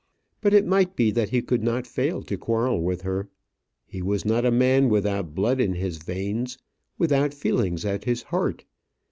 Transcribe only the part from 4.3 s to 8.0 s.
a man without blood in his veins without feelings